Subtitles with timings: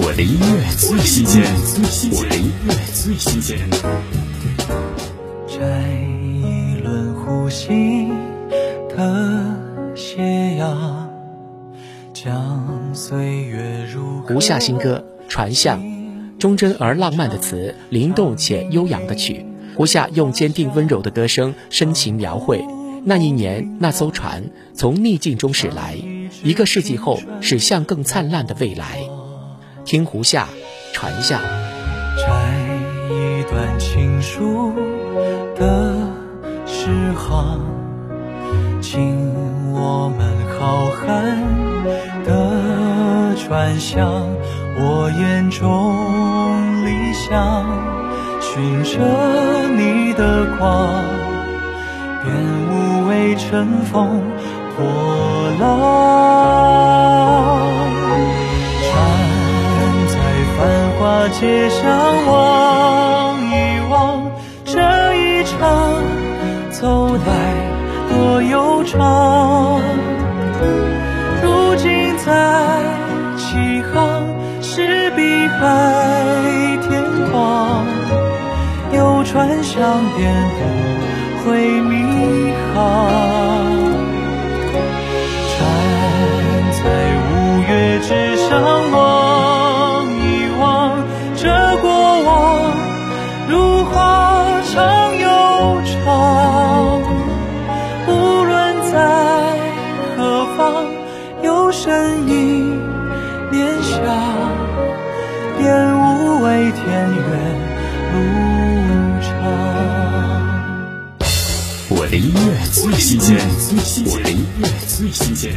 [0.00, 1.42] 我的音乐最新鲜，
[2.12, 3.58] 我的音乐最新鲜。
[5.48, 5.58] 摘
[6.40, 8.08] 一轮呼吸
[8.88, 9.56] 的
[9.96, 11.10] 斜阳，
[12.14, 15.82] 将岁月如胡夏新歌《船向》，
[16.38, 19.44] 忠贞而浪漫的词，灵动且悠扬的曲。
[19.74, 22.64] 胡夏用坚定温柔的歌声，深情描绘
[23.04, 24.44] 那一年那艘船
[24.74, 25.96] 从逆境中驶来，
[26.44, 29.00] 一个世纪后驶向更灿烂的未来。
[29.88, 30.46] 听湖下
[30.94, 31.38] 《船下》。
[32.18, 32.26] 摘
[33.08, 34.70] 一段情书
[35.56, 35.96] 的
[36.66, 37.58] 诗行，
[38.82, 39.32] 敬
[39.72, 40.28] 我们
[40.60, 41.06] 浩瀚
[42.26, 44.28] 的船向，
[44.76, 47.64] 我眼中理想，
[48.42, 51.02] 寻着你的光，
[52.26, 52.34] 愿
[52.68, 54.20] 无畏乘风
[54.76, 54.84] 破
[55.58, 56.07] 浪。
[61.40, 61.86] 街上
[62.26, 63.52] 望一
[63.88, 64.28] 望，
[64.64, 64.80] 这
[65.14, 65.56] 一程
[66.72, 67.20] 走来
[68.10, 69.80] 多悠长。
[71.40, 72.82] 如今在
[73.36, 73.54] 起
[73.94, 74.26] 航，
[74.60, 77.86] 是碧海天光，
[78.92, 79.78] 有船相
[80.16, 82.76] 辨不会迷航。
[85.54, 85.56] 站
[86.72, 86.82] 在
[87.30, 87.70] 五月
[88.00, 88.08] 之
[88.48, 88.98] 上望
[95.58, 97.02] 长又长。
[98.06, 98.10] 无
[98.44, 98.52] 论
[98.92, 98.94] 在
[100.16, 100.86] 何方，
[101.42, 102.80] 有身影
[103.50, 103.98] 念想，
[105.58, 105.66] 便
[105.98, 107.22] 无畏天远
[108.12, 108.16] 路
[109.20, 109.28] 长。
[111.90, 112.38] 我的音乐
[112.72, 113.36] 最新鲜，
[114.06, 115.52] 我的音乐最新鲜。